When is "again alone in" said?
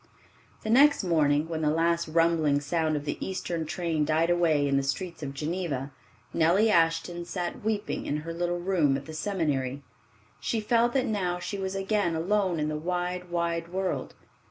11.75-12.67